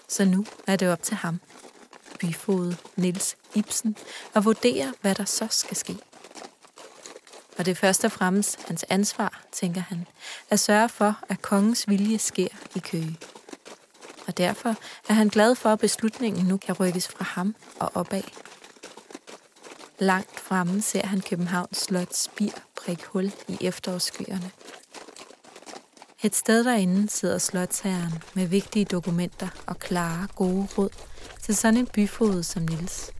Så 0.08 0.24
nu 0.24 0.46
er 0.66 0.76
det 0.76 0.92
op 0.92 1.02
til 1.02 1.16
ham, 1.16 1.40
byfod 2.20 2.74
Nils 2.96 3.36
Ibsen, 3.54 3.96
at 4.34 4.44
vurdere, 4.44 4.94
hvad 5.00 5.14
der 5.14 5.24
så 5.24 5.46
skal 5.50 5.76
ske. 5.76 5.96
Og 7.58 7.66
det 7.66 7.70
er 7.70 7.74
først 7.74 8.04
og 8.04 8.12
fremmest 8.12 8.62
hans 8.66 8.84
ansvar, 8.88 9.42
tænker 9.52 9.80
han, 9.80 10.06
at 10.50 10.60
sørge 10.60 10.88
for, 10.88 11.18
at 11.28 11.42
kongens 11.42 11.88
vilje 11.88 12.18
sker 12.18 12.48
i 12.74 12.78
Køge. 12.78 13.18
Og 14.26 14.38
derfor 14.38 14.74
er 15.08 15.12
han 15.12 15.28
glad 15.28 15.54
for, 15.54 15.68
at 15.68 15.78
beslutningen 15.78 16.46
nu 16.46 16.56
kan 16.56 16.74
rykkes 16.74 17.08
fra 17.08 17.24
ham 17.24 17.54
og 17.80 17.90
opad. 17.94 18.22
Langt 19.98 20.40
fremme 20.40 20.82
ser 20.82 21.06
han 21.06 21.20
Københavns 21.20 21.78
Slot 21.78 22.14
spir 22.14 22.52
prik 22.76 23.04
hul 23.04 23.32
i 23.48 23.58
efterårsskyerne. 23.60 24.50
Et 26.22 26.36
sted 26.36 26.64
derinde 26.64 27.08
sidder 27.08 27.38
slotsherren 27.38 28.22
med 28.34 28.46
vigtige 28.46 28.84
dokumenter 28.84 29.48
og 29.66 29.78
klare, 29.78 30.28
gode 30.36 30.68
råd 30.78 30.90
til 31.42 31.56
sådan 31.56 31.76
en 31.76 31.86
byfod 31.86 32.42
som 32.42 32.62
Nils. 32.62 33.12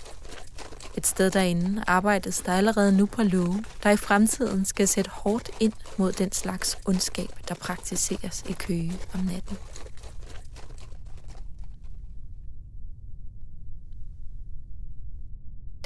Et 0.98 1.06
sted 1.06 1.30
derinde 1.30 1.84
arbejdes 1.86 2.40
der 2.40 2.52
allerede 2.52 2.96
nu 2.96 3.06
på 3.06 3.22
love, 3.22 3.64
der 3.82 3.90
i 3.90 3.96
fremtiden 3.96 4.64
skal 4.64 4.88
sætte 4.88 5.10
hårdt 5.10 5.50
ind 5.60 5.72
mod 5.98 6.12
den 6.12 6.32
slags 6.32 6.78
ondskab, 6.86 7.28
der 7.48 7.54
praktiseres 7.54 8.44
i 8.48 8.52
Køge 8.52 8.92
om 9.14 9.20
natten. 9.20 9.56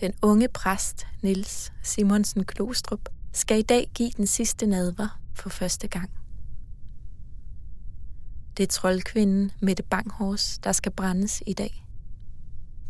Den 0.00 0.12
unge 0.22 0.48
præst 0.48 1.06
Nils 1.22 1.72
Simonsen 1.82 2.44
Klostrup 2.44 3.08
skal 3.32 3.58
i 3.58 3.62
dag 3.62 3.90
give 3.94 4.10
den 4.16 4.26
sidste 4.26 4.66
nadver 4.66 5.20
for 5.34 5.48
første 5.50 5.88
gang. 5.88 6.10
Det 8.56 8.62
er 8.62 8.66
troldkvinden 8.66 9.52
Mette 9.60 9.82
Banghors, 9.82 10.58
der 10.58 10.72
skal 10.72 10.92
brændes 10.92 11.42
i 11.46 11.52
dag. 11.52 11.86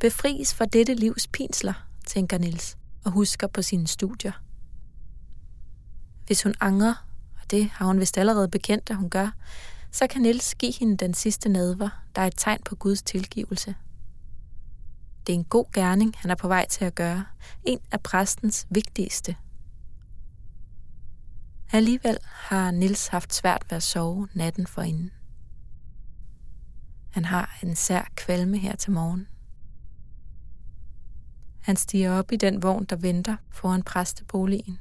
Befries 0.00 0.54
fra 0.54 0.64
dette 0.64 0.94
livs 0.94 1.28
pinsler, 1.28 1.91
tænker 2.04 2.38
Nils 2.38 2.76
og 3.04 3.10
husker 3.10 3.46
på 3.46 3.62
sine 3.62 3.86
studier. 3.86 4.32
Hvis 6.26 6.42
hun 6.42 6.54
angrer, 6.60 7.06
og 7.40 7.50
det 7.50 7.70
har 7.70 7.86
hun 7.86 8.00
vist 8.00 8.18
allerede 8.18 8.48
bekendt, 8.48 8.90
at 8.90 8.96
hun 8.96 9.10
gør, 9.10 9.30
så 9.90 10.06
kan 10.06 10.22
Nils 10.22 10.54
give 10.54 10.72
hende 10.72 10.96
den 10.96 11.14
sidste 11.14 11.48
nadver, 11.48 11.88
der 12.16 12.22
er 12.22 12.26
et 12.26 12.34
tegn 12.36 12.60
på 12.64 12.74
Guds 12.76 13.02
tilgivelse. 13.02 13.74
Det 15.26 15.32
er 15.32 15.38
en 15.38 15.44
god 15.44 15.72
gerning, 15.72 16.14
han 16.16 16.30
er 16.30 16.34
på 16.34 16.48
vej 16.48 16.66
til 16.68 16.84
at 16.84 16.94
gøre. 16.94 17.24
En 17.64 17.78
af 17.92 18.00
præstens 18.00 18.66
vigtigste. 18.70 19.36
Alligevel 21.72 22.18
har 22.22 22.70
Nils 22.70 23.06
haft 23.06 23.34
svært 23.34 23.66
ved 23.70 23.76
at 23.76 23.82
sove 23.82 24.28
natten 24.34 24.66
forinden. 24.66 25.10
Han 27.10 27.24
har 27.24 27.58
en 27.62 27.76
sær 27.76 28.02
kvalme 28.16 28.58
her 28.58 28.76
til 28.76 28.92
morgen. 28.92 29.28
Han 31.62 31.76
stiger 31.76 32.12
op 32.12 32.32
i 32.32 32.36
den 32.36 32.62
vogn, 32.62 32.84
der 32.84 32.96
venter 32.96 33.36
foran 33.50 33.82
præsteboligen. 33.82 34.78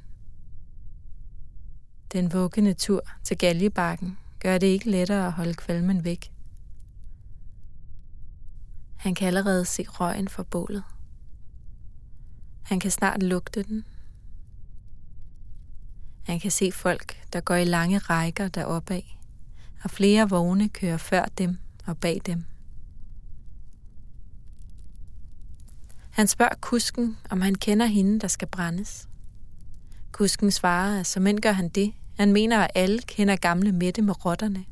Den 2.12 2.32
vuggende 2.32 2.74
tur 2.74 3.00
til 3.24 3.38
Galjebakken 3.38 4.18
gør 4.40 4.58
det 4.58 4.66
ikke 4.66 4.90
lettere 4.90 5.26
at 5.26 5.32
holde 5.32 5.54
kvalmen 5.54 6.04
væk. 6.04 6.32
Han 8.96 9.14
kan 9.14 9.26
allerede 9.26 9.64
se 9.64 9.84
røgen 9.88 10.28
fra 10.28 10.42
bålet. 10.42 10.82
Han 12.62 12.80
kan 12.80 12.90
snart 12.90 13.22
lugte 13.22 13.62
den. 13.62 13.84
Han 16.22 16.40
kan 16.40 16.50
se 16.50 16.72
folk, 16.72 17.26
der 17.32 17.40
går 17.40 17.54
i 17.54 17.64
lange 17.64 17.98
rækker 17.98 18.48
deropad, 18.48 18.96
af, 18.96 19.18
og 19.84 19.90
flere 19.90 20.28
vogne 20.28 20.68
kører 20.68 20.96
før 20.96 21.24
dem 21.38 21.58
og 21.86 21.98
bag 21.98 22.20
dem. 22.26 22.44
Han 26.12 26.26
spørger 26.26 26.54
kusken, 26.60 27.16
om 27.30 27.40
han 27.40 27.54
kender 27.54 27.86
hende, 27.86 28.20
der 28.20 28.28
skal 28.28 28.48
brændes. 28.48 29.08
Kusken 30.12 30.50
svarer, 30.50 31.00
at 31.00 31.06
som 31.06 31.26
end 31.26 31.40
gør 31.40 31.52
han 31.52 31.68
det. 31.68 31.92
Han 32.18 32.32
mener, 32.32 32.58
at 32.58 32.70
alle 32.74 33.02
kender 33.02 33.36
gamle 33.36 33.72
Mette 33.72 34.02
med 34.02 34.24
rotterne. 34.24 34.64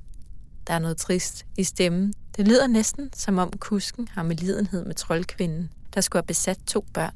Der 0.66 0.75
er 0.75 0.78
noget 0.78 0.97
trist 0.97 1.47
i 1.59 1.64
stemmen. 1.64 2.14
Det 2.37 2.49
lyder 2.49 2.66
næsten, 2.66 3.11
som 3.12 3.38
om 3.38 3.52
kusken 3.59 4.09
har 4.09 4.23
med 4.23 4.37
lidenhed 4.37 4.85
med 4.85 4.94
troldkvinden, 4.94 5.70
der 5.94 6.00
skulle 6.00 6.20
have 6.20 6.26
besat 6.26 6.59
to 6.66 6.85
børn. 6.94 7.14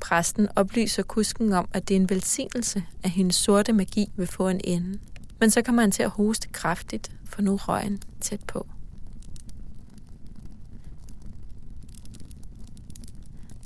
Præsten 0.00 0.48
oplyser 0.56 1.02
kusken 1.02 1.52
om, 1.52 1.68
at 1.72 1.88
det 1.88 1.96
er 1.96 2.00
en 2.00 2.10
velsignelse, 2.10 2.82
at 3.02 3.10
hendes 3.10 3.36
sorte 3.36 3.72
magi 3.72 4.12
vil 4.16 4.26
få 4.26 4.48
en 4.48 4.60
ende. 4.64 4.98
Men 5.40 5.50
så 5.50 5.62
kommer 5.62 5.82
han 5.82 5.92
til 5.92 6.02
at 6.02 6.10
hoste 6.10 6.48
kraftigt, 6.48 7.12
for 7.24 7.42
nu 7.42 7.56
røgen 7.56 8.02
tæt 8.20 8.40
på. 8.46 8.66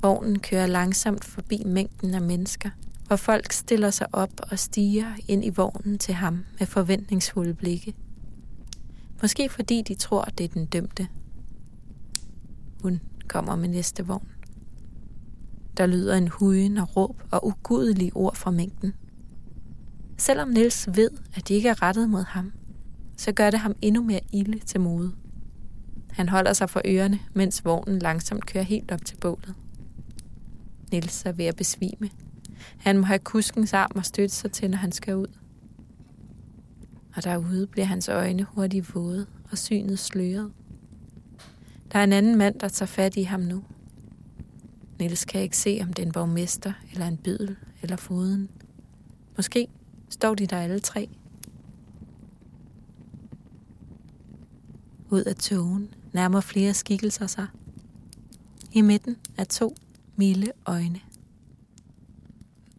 Vognen 0.03 0.39
kører 0.39 0.67
langsomt 0.67 1.25
forbi 1.25 1.63
mængden 1.65 2.13
af 2.13 2.21
mennesker, 2.21 2.69
hvor 3.07 3.15
folk 3.15 3.51
stiller 3.51 3.91
sig 3.91 4.07
op 4.13 4.31
og 4.51 4.59
stiger 4.59 5.07
ind 5.27 5.45
i 5.45 5.49
vognen 5.49 5.97
til 5.97 6.13
ham 6.13 6.45
med 6.59 6.67
forventningsfulde 6.67 7.53
blikke. 7.53 7.93
Måske 9.21 9.49
fordi 9.49 9.81
de 9.81 9.95
tror, 9.95 10.23
det 10.23 10.43
er 10.43 10.47
den 10.47 10.65
dømte. 10.65 11.07
Hun 12.81 13.01
kommer 13.27 13.55
med 13.55 13.69
næste 13.69 14.07
vogn. 14.07 14.27
Der 15.77 15.85
lyder 15.85 16.15
en 16.15 16.27
hujen 16.27 16.77
og 16.77 16.95
råb 16.95 17.23
og 17.31 17.47
ugudelige 17.47 18.15
ord 18.15 18.35
fra 18.35 18.51
mængden. 18.51 18.93
Selvom 20.17 20.49
Niels 20.49 20.89
ved, 20.95 21.09
at 21.35 21.47
de 21.47 21.53
ikke 21.53 21.69
er 21.69 21.81
rettet 21.81 22.09
mod 22.09 22.23
ham, 22.23 22.51
så 23.17 23.31
gør 23.31 23.49
det 23.49 23.59
ham 23.59 23.75
endnu 23.81 24.03
mere 24.03 24.21
ilde 24.31 24.59
til 24.59 24.81
mode. 24.81 25.11
Han 26.11 26.29
holder 26.29 26.53
sig 26.53 26.69
for 26.69 26.81
ørerne, 26.87 27.19
mens 27.33 27.65
vognen 27.65 27.99
langsomt 27.99 28.45
kører 28.45 28.63
helt 28.63 28.91
op 28.91 29.05
til 29.05 29.17
bålet. 29.17 29.55
Nils 30.93 31.25
er 31.25 31.31
ved 31.31 31.45
at 31.45 31.55
besvime. 31.55 32.09
Han 32.77 32.97
må 32.97 33.03
have 33.03 33.19
kuskens 33.19 33.73
arm 33.73 33.91
og 33.95 34.05
støtte 34.05 34.35
sig 34.35 34.51
til, 34.51 34.69
når 34.69 34.77
han 34.77 34.91
skal 34.91 35.15
ud. 35.15 35.27
Og 37.15 37.23
derude 37.23 37.67
bliver 37.67 37.85
hans 37.85 38.09
øjne 38.09 38.43
hurtigt 38.43 38.95
våde 38.95 39.25
og 39.51 39.57
synet 39.57 39.99
sløret. 39.99 40.51
Der 41.91 41.99
er 41.99 42.03
en 42.03 42.13
anden 42.13 42.37
mand, 42.37 42.59
der 42.59 42.67
tager 42.67 42.87
fat 42.87 43.15
i 43.15 43.23
ham 43.23 43.39
nu. 43.39 43.63
Niels 44.99 45.25
kan 45.25 45.41
ikke 45.41 45.57
se, 45.57 45.79
om 45.81 45.93
det 45.93 46.03
er 46.03 46.05
en 46.05 46.11
borgmester, 46.11 46.73
eller 46.91 47.07
en 47.07 47.17
bydel, 47.17 47.55
eller 47.81 47.95
foden. 47.95 48.49
Måske 49.35 49.67
står 50.09 50.35
de 50.35 50.47
der 50.47 50.57
alle 50.57 50.79
tre. 50.79 51.09
Ud 55.09 55.23
af 55.23 55.35
togen 55.35 55.93
nærmer 56.13 56.41
flere 56.41 56.73
skikkelser 56.73 57.27
sig. 57.27 57.47
I 58.71 58.81
midten 58.81 59.17
er 59.37 59.43
to 59.43 59.75
milde 60.15 60.51
øjne. 60.65 60.99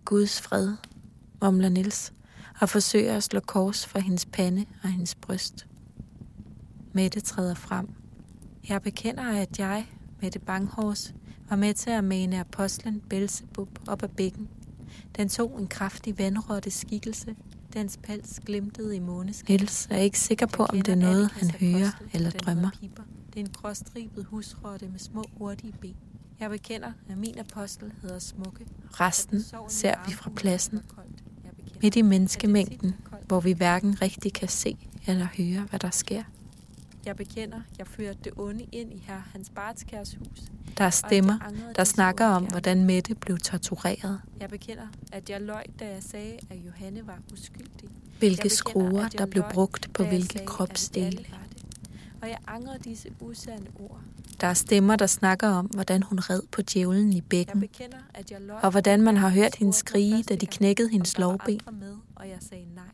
Guds 0.04 0.40
fred, 0.40 0.72
mumler 1.42 1.68
Nils, 1.68 2.12
og 2.60 2.68
forsøger 2.68 3.16
at 3.16 3.22
slå 3.22 3.40
kors 3.40 3.86
for 3.86 3.98
hendes 3.98 4.26
pande 4.26 4.66
og 4.82 4.88
hendes 4.88 5.14
bryst. 5.14 5.66
Mette 6.92 7.20
træder 7.20 7.54
frem. 7.54 7.88
Jeg 8.68 8.82
bekender, 8.82 9.40
at 9.40 9.58
jeg, 9.58 9.86
Mette 10.22 10.38
Banghors, 10.38 11.14
var 11.48 11.56
med 11.56 11.74
til 11.74 11.90
at 11.90 12.04
mane 12.04 12.40
apostlen 12.40 13.00
Belzebub 13.00 13.78
op 13.86 14.02
ad 14.02 14.08
bækken. 14.08 14.48
Den 15.16 15.28
tog 15.28 15.60
en 15.60 15.66
kraftig 15.66 16.18
vandrotte 16.18 16.70
skikkelse. 16.70 17.36
Dens 17.72 17.98
pels 18.02 18.40
glimtede 18.46 18.96
i 18.96 18.98
måneskin. 18.98 19.56
Niels 19.56 19.86
er 19.90 19.96
ikke 19.96 20.18
sikker 20.18 20.46
på, 20.46 20.64
om 20.64 20.80
det 20.80 20.92
er 20.92 20.96
noget, 20.96 21.30
han 21.32 21.50
hører 21.50 21.90
eller 22.12 22.30
drømmer. 22.30 22.70
Det 23.34 23.40
er 23.40 23.40
en 23.40 23.52
gråstribet 23.52 24.24
husrotte 24.24 24.88
med 24.88 24.98
små 24.98 25.24
hurtige 25.38 25.72
ben. 25.80 25.96
Jeg 26.40 26.50
bekender, 26.50 26.92
at 27.08 27.18
min 27.18 27.38
apostel 27.38 27.92
hedder 28.02 28.18
Smukke. 28.18 28.66
Resten 28.90 29.44
ser 29.68 29.94
vi 30.06 30.12
fra 30.12 30.30
pladsen. 30.30 30.80
Midt 31.82 31.96
i 31.96 32.02
menneskemængden, 32.02 32.94
hvor 33.26 33.40
vi 33.40 33.52
hverken 33.52 34.02
rigtig 34.02 34.32
kan 34.32 34.48
se 34.48 34.76
eller 35.06 35.26
høre, 35.36 35.66
hvad 35.70 35.78
der 35.78 35.90
sker. 35.90 36.22
Jeg 37.06 37.16
bekender, 37.16 37.60
jeg 37.78 37.86
førte 37.86 38.18
det 38.24 38.32
onde 38.36 38.66
ind 38.72 38.92
i 38.92 38.98
her 39.06 39.22
Hans 39.32 39.50
Bartskærs 39.50 40.14
hus. 40.14 40.42
Der 40.78 40.84
er 40.84 40.90
stemmer, 40.90 41.38
der 41.76 41.84
snakker 41.84 42.26
om, 42.26 42.44
hvordan 42.44 42.84
Mette 42.84 43.14
blev 43.14 43.38
tortureret. 43.38 44.20
Jeg 44.40 44.48
bekender, 44.48 44.86
at 45.12 45.30
jeg 45.30 45.40
løj, 45.40 45.64
da 45.80 45.88
jeg 45.88 46.02
sagde, 46.02 46.38
at 46.50 46.56
Johanne 46.56 47.06
var 47.06 47.18
uskyldig. 47.32 47.88
Hvilke 48.18 48.48
skruer, 48.48 49.08
der 49.08 49.26
blev 49.26 49.44
brugt 49.50 49.92
på 49.92 50.04
hvilke 50.04 50.46
kropsdele. 50.46 51.26
Og 52.22 52.28
jeg 52.28 52.38
angrer 52.46 52.78
disse 52.78 53.08
usande 53.20 53.66
ord. 53.80 54.00
Der 54.44 54.50
er 54.50 54.54
stemmer, 54.54 54.96
der 54.96 55.06
snakker 55.06 55.48
om, 55.48 55.66
hvordan 55.66 56.02
hun 56.02 56.18
red 56.18 56.42
på 56.52 56.62
djævlen 56.62 57.12
i 57.12 57.20
bækken. 57.20 57.62
Jeg 57.62 57.70
bekender, 57.70 57.98
jeg 58.30 58.62
og 58.62 58.70
hvordan 58.70 59.02
man 59.02 59.16
har 59.16 59.28
hørt 59.28 59.54
hende 59.54 59.72
skrige, 59.72 60.22
da 60.22 60.34
de 60.34 60.46
knækkede 60.46 60.88
hendes 60.88 61.18
lovben. 61.18 61.60
Med, 61.72 61.96
og 62.14 62.28
jeg 62.28 62.38
sagde 62.40 62.64
nej 62.74 62.84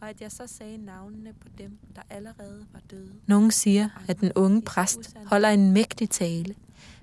og 0.00 0.08
at 0.08 0.20
jeg 0.20 0.32
så 0.32 0.46
sagde 0.46 0.78
navnene 0.84 1.32
på 1.32 1.48
dem, 1.58 1.78
der 1.96 2.02
allerede 2.10 2.66
var 2.72 2.80
døde. 2.90 3.12
Nogle 3.26 3.52
siger, 3.52 3.88
at 4.08 4.20
den 4.20 4.32
unge 4.34 4.62
præst 4.62 5.16
holder 5.26 5.48
en 5.48 5.72
mægtig 5.72 6.10
tale, 6.10 6.54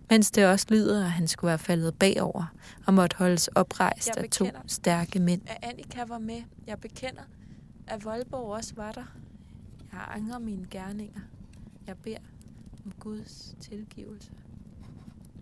mens 0.09 0.31
det 0.31 0.45
også 0.45 0.65
lyder, 0.69 1.05
at 1.05 1.11
han 1.11 1.27
skulle 1.27 1.49
være 1.49 1.59
faldet 1.59 1.95
bagover 1.95 2.53
og 2.85 2.93
måtte 2.93 3.17
holdes 3.17 3.47
oprejst 3.47 4.17
af 4.17 4.29
to 4.29 4.45
stærke 4.67 5.19
mænd. 5.19 5.41
At 5.47 5.57
Annika 5.61 6.03
var 6.07 6.19
med. 6.19 6.41
Jeg 6.67 6.79
bekender, 6.79 7.23
at 7.87 8.05
Voldborg 8.05 8.53
også 8.53 8.73
var 8.75 8.91
der. 8.91 9.15
Jeg 9.93 10.01
angrer 10.15 10.39
mine 10.39 10.67
gerninger. 10.71 11.21
Jeg 11.87 11.97
beder 11.97 12.17
om 12.85 12.91
Guds 12.99 13.55
tilgivelse. 13.61 14.31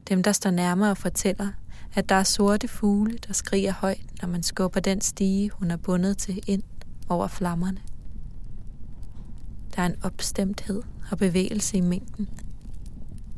Dem, 0.10 0.24
der 0.24 0.32
står 0.32 0.52
nærmere, 0.52 0.96
fortæller, 0.96 1.50
at 1.94 2.10
der 2.10 2.16
er 2.16 2.24
sorte 2.24 2.68
fugle, 2.68 3.18
der 3.28 3.34
skriger 3.34 3.74
højt, 3.74 4.22
når 4.22 4.30
man 4.30 4.44
skubber 4.44 4.80
den 4.80 5.02
stige, 5.02 5.50
hun 5.50 5.72
er 5.72 5.78
bundet 5.78 6.18
til 6.18 6.44
ind 6.48 6.64
over 7.10 7.28
flammerne. 7.28 7.82
Der 9.76 9.82
er 9.82 9.86
en 9.86 9.96
opstemthed 10.04 10.84
og 11.12 11.18
bevægelse 11.18 11.78
i 11.78 11.82
mængden. 11.82 12.30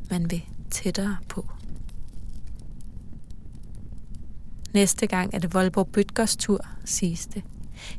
Man 0.09 0.31
vil 0.31 0.45
tættere 0.71 1.17
på. 1.29 1.49
Næste 4.73 5.07
gang 5.07 5.33
er 5.33 5.39
det 5.39 5.53
Voldborg 5.53 5.87
Bøtgers 5.87 6.35
tur, 6.35 6.65
siges 6.85 7.25
det. 7.27 7.43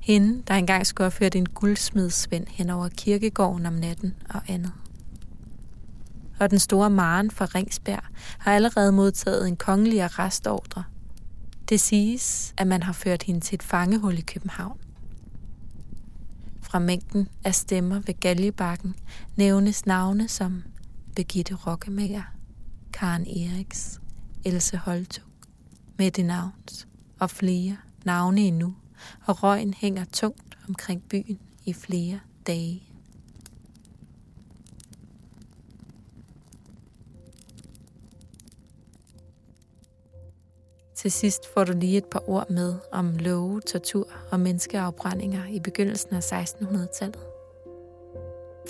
Hende, 0.00 0.42
der 0.48 0.54
engang 0.54 0.86
skulle 0.86 1.04
have 1.04 1.10
ført 1.10 1.34
en 1.34 1.48
guldsmedsvend 1.48 2.46
hen 2.50 2.70
over 2.70 2.88
kirkegården 2.88 3.66
om 3.66 3.72
natten 3.72 4.14
og 4.28 4.40
andet. 4.48 4.72
Og 6.40 6.50
den 6.50 6.58
store 6.58 6.90
Maren 6.90 7.30
fra 7.30 7.44
Ringsberg 7.44 8.02
har 8.38 8.52
allerede 8.52 8.92
modtaget 8.92 9.48
en 9.48 9.56
kongelig 9.56 10.02
arrestordre. 10.02 10.84
Det 11.68 11.80
siges, 11.80 12.54
at 12.56 12.66
man 12.66 12.82
har 12.82 12.92
ført 12.92 13.22
hende 13.22 13.40
til 13.40 13.54
et 13.54 13.62
fangehul 13.62 14.18
i 14.18 14.20
København. 14.20 14.78
Fra 16.62 16.78
mængden 16.78 17.28
af 17.44 17.54
stemmer 17.54 18.00
ved 18.00 18.20
Galjebakken 18.20 18.94
nævnes 19.36 19.86
navne 19.86 20.28
som 20.28 20.62
Begitte 21.16 21.54
Rokkemager, 21.54 22.22
Karen 22.92 23.22
Eriks, 23.22 24.00
Else 24.44 24.76
Holtug, 24.76 25.24
Mette 25.98 26.22
Navns 26.22 26.88
og 27.18 27.30
flere 27.30 27.76
navne 28.04 28.40
endnu, 28.40 28.74
og 29.26 29.42
røgen 29.42 29.74
hænger 29.74 30.04
tungt 30.04 30.58
omkring 30.68 31.02
byen 31.02 31.38
i 31.64 31.72
flere 31.72 32.20
dage. 32.46 32.85
Til 40.96 41.12
sidst 41.12 41.46
får 41.46 41.64
du 41.64 41.72
lige 41.72 41.98
et 41.98 42.04
par 42.04 42.22
ord 42.26 42.50
med 42.50 42.74
om 42.92 43.16
love, 43.16 43.60
tortur 43.60 44.08
og 44.30 44.40
menneskeafbrændinger 44.40 45.40
i 45.50 45.60
begyndelsen 45.60 46.16
af 46.16 46.32
1600-tallet. 46.32 47.18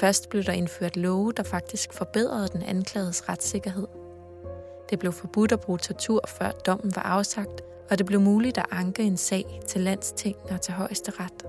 Først 0.01 0.29
blev 0.29 0.43
der 0.43 0.53
indført 0.53 0.97
love, 0.97 1.33
der 1.33 1.43
faktisk 1.43 1.93
forbedrede 1.93 2.49
den 2.49 2.62
anklagedes 2.62 3.29
retssikkerhed. 3.29 3.87
Det 4.91 4.99
blev 4.99 5.12
forbudt 5.12 5.53
at 5.53 5.61
bruge 5.61 5.79
tortur, 5.79 6.25
før 6.29 6.51
dommen 6.51 6.97
var 6.97 7.03
afsagt, 7.03 7.61
og 7.91 7.99
det 7.99 8.07
blev 8.07 8.21
muligt 8.21 8.59
at 8.59 8.67
anke 8.71 9.03
en 9.03 9.17
sag 9.17 9.61
til 9.67 9.81
landsting 9.81 10.37
og 10.51 10.61
til 10.61 10.75
højeste 10.75 11.12
ret. 11.21 11.47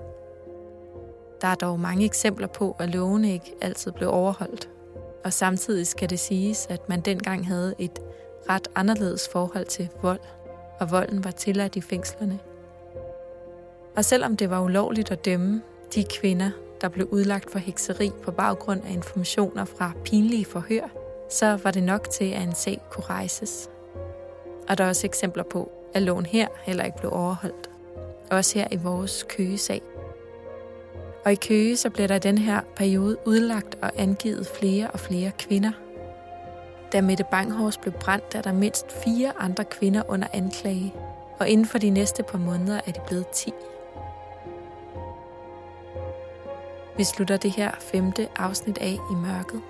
Der 1.42 1.48
er 1.48 1.56
dog 1.56 1.80
mange 1.80 2.06
eksempler 2.06 2.48
på, 2.48 2.76
at 2.80 2.90
lovene 2.90 3.34
ikke 3.34 3.56
altid 3.62 3.92
blev 3.92 4.10
overholdt. 4.10 4.70
Og 5.26 5.34
samtidig 5.34 5.88
skal 5.88 6.10
det 6.10 6.20
siges, 6.20 6.68
at 6.70 6.90
man 6.90 7.02
dengang 7.02 7.48
havde 7.48 7.76
et 7.80 8.00
ret 8.50 8.68
anderledes 8.76 9.30
forhold 9.30 9.66
til 9.66 9.90
vold 10.02 10.20
og 10.80 10.92
volden 10.92 11.24
var 11.24 11.32
tilladt 11.32 11.76
i 11.76 11.82
fængslerne. 11.82 12.40
Og 13.96 14.06
selvom 14.06 14.38
det 14.38 14.50
var 14.50 14.62
ulovligt 14.62 15.12
at 15.12 15.26
dømme 15.26 15.62
de 15.96 16.04
kvinder, 16.04 16.52
der 16.82 16.90
blev 16.90 17.08
udlagt 17.12 17.52
for 17.52 17.60
hekseri 17.60 18.12
på 18.24 18.32
baggrund 18.32 18.82
af 18.86 18.94
informationer 18.94 19.66
fra 19.66 19.92
pinlige 20.06 20.46
forhør, 20.46 20.90
så 21.30 21.60
var 21.63 21.72
det 21.72 21.84
nok 21.84 22.10
til, 22.10 22.26
at 22.26 22.42
en 22.42 22.56
sag 22.56 22.82
kunne 22.92 23.04
rejses. 23.04 23.70
Og 24.70 24.78
der 24.78 24.84
er 24.84 24.90
også 24.90 25.08
eksempler 25.08 25.44
på, 25.44 25.72
at 25.94 26.02
loven 26.02 26.26
her 26.26 26.48
heller 26.63 26.84
ikke 26.84 26.98
blev 26.98 27.12
overholdt. 27.13 27.70
Også 28.32 28.60
her 28.60 28.68
i 28.72 28.76
vores 28.76 29.26
køgesag. 29.30 29.82
Og 31.26 31.32
i 31.32 31.36
Køge 31.36 31.78
så 31.78 31.90
blev 31.90 32.08
der 32.08 32.16
i 32.16 32.20
den 32.20 32.38
her 32.38 32.62
periode 32.76 33.18
udlagt 33.26 33.78
og 33.82 33.92
angivet 33.98 34.48
flere 34.48 34.92
og 34.92 35.00
flere 35.00 35.32
kvinder– 35.40 35.72
da 36.91 37.02
Mette 37.02 37.23
Banghors 37.32 37.78
blev 37.78 37.93
brændt, 37.93 38.36
er 38.36 38.41
der 38.41 38.52
mindst 38.52 38.91
fire 38.91 39.34
andre 39.39 39.65
kvinder 39.65 40.04
under 40.08 40.28
anklage, 40.34 40.93
og 41.39 41.50
inden 41.50 41.65
for 41.65 41.78
de 41.78 41.89
næste 41.89 42.23
par 42.23 42.38
måneder 42.38 42.82
er 42.86 42.91
de 42.91 43.00
blevet 43.08 43.28
10. 43.28 43.54
Vi 46.97 47.04
slutter 47.04 47.38
det 47.38 47.52
her 47.52 47.71
femte 47.80 48.28
afsnit 48.36 48.78
af 48.78 48.97
i 49.12 49.15
mørket. 49.15 49.62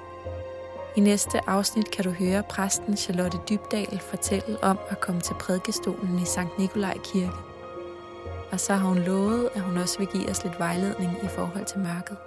I 0.96 1.00
næste 1.00 1.50
afsnit 1.50 1.92
kan 1.92 2.04
du 2.04 2.12
høre 2.12 2.44
præsten 2.44 2.98
Charlotte 2.98 3.38
Dybdal 3.50 4.00
fortælle 4.00 4.64
om 4.64 4.80
at 4.90 5.00
komme 5.00 5.22
til 5.22 5.34
prædikestolen 5.34 6.20
i 6.20 6.26
Sankt 6.26 6.60
Nikolaj 6.60 6.98
Kirke. 7.04 7.32
Og 8.52 8.60
så 8.60 8.74
har 8.74 8.88
hun 8.88 9.00
lovet, 9.00 9.50
at 9.56 9.62
hun 9.62 9.78
også 9.78 9.98
vil 9.98 10.08
give 10.08 10.30
os 10.30 10.44
lidt 10.44 10.60
vejledning 10.60 11.18
i 11.24 11.28
forhold 11.28 11.66
til 11.66 11.80
mørket. 11.80 12.18